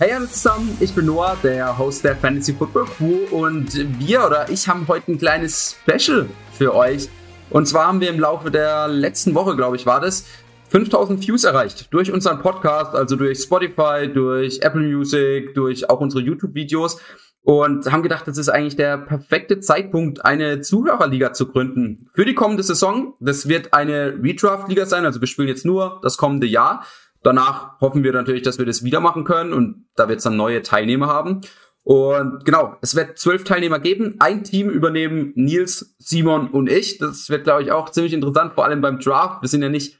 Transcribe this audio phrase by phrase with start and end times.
[0.00, 4.48] Hey alle zusammen, ich bin Noah, der Host der Fantasy Football Crew und wir oder
[4.48, 7.08] ich haben heute ein kleines Special für euch.
[7.50, 10.24] Und zwar haben wir im Laufe der letzten Woche, glaube ich, war das,
[10.68, 16.22] 5000 Views erreicht durch unseren Podcast, also durch Spotify, durch Apple Music, durch auch unsere
[16.22, 17.00] YouTube-Videos
[17.42, 22.34] und haben gedacht, das ist eigentlich der perfekte Zeitpunkt, eine Zuhörerliga zu gründen für die
[22.34, 23.14] kommende Saison.
[23.18, 26.84] Das wird eine Redraft-Liga sein, also wir spielen jetzt nur das kommende Jahr.
[27.22, 30.36] Danach hoffen wir natürlich, dass wir das wieder machen können und da wird es dann
[30.36, 31.40] neue Teilnehmer haben.
[31.84, 34.16] Und genau, es wird zwölf Teilnehmer geben.
[34.18, 36.98] Ein Team übernehmen Nils, Simon und ich.
[36.98, 39.42] Das wird, glaube ich, auch ziemlich interessant, vor allem beim Draft.
[39.42, 39.98] Wir sind ja nicht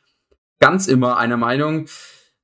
[0.60, 1.86] ganz immer einer Meinung.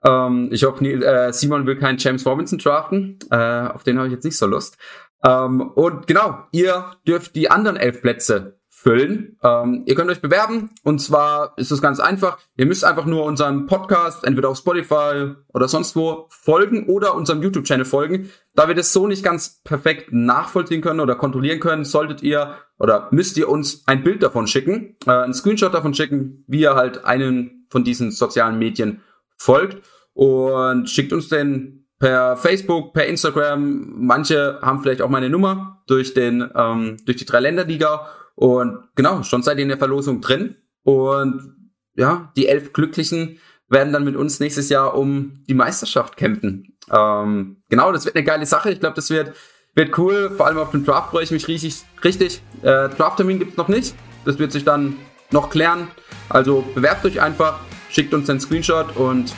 [0.02, 3.18] Ähm, ich hoffe, Neil, äh, Simon will keinen James Robinson draften.
[3.30, 4.78] Äh, auf den habe ich jetzt nicht so Lust.
[5.22, 9.38] Ähm, und genau, ihr dürft die anderen elf Plätze füllen.
[9.42, 12.38] Ähm, ihr könnt euch bewerben und zwar ist es ganz einfach.
[12.58, 17.42] Ihr müsst einfach nur unserem Podcast entweder auf Spotify oder sonst wo folgen oder unserem
[17.42, 18.30] YouTube-Channel folgen.
[18.54, 23.08] Da wir das so nicht ganz perfekt nachvollziehen können oder kontrollieren können, solltet ihr oder
[23.10, 27.06] müsst ihr uns ein Bild davon schicken, äh, ein Screenshot davon schicken, wie ihr halt
[27.06, 29.00] einen von diesen sozialen Medien
[29.38, 29.78] folgt
[30.12, 33.94] und schickt uns den per Facebook, per Instagram.
[33.96, 38.88] Manche haben vielleicht auch meine Nummer durch den ähm, durch die drei Länder Liga und
[38.94, 40.56] genau, schon seid ihr in der Verlosung drin.
[40.82, 46.76] Und ja, die elf Glücklichen werden dann mit uns nächstes Jahr um die Meisterschaft kämpfen.
[46.92, 48.70] Ähm, genau, das wird eine geile Sache.
[48.70, 49.34] Ich glaube, das wird,
[49.74, 50.30] wird cool.
[50.36, 51.82] Vor allem auf den Draft freue ich mich richtig.
[52.02, 52.42] richtig.
[52.62, 53.94] Äh, Draft-Termin gibt es noch nicht.
[54.24, 54.96] Das wird sich dann
[55.30, 55.88] noch klären.
[56.28, 57.60] Also bewerbt euch einfach,
[57.90, 59.34] schickt uns einen Screenshot und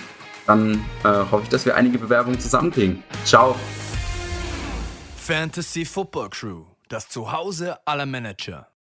[0.46, 3.02] dann äh, hoffe ich, dass wir einige Bewerbungen zusammenkriegen.
[3.24, 3.56] Ciao.
[5.16, 8.68] Fantasy Football Crew, das Zuhause aller Manager.